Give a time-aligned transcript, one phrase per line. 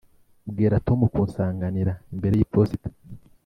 [0.49, 2.87] bwira tom kunsanganira imbere yiposita.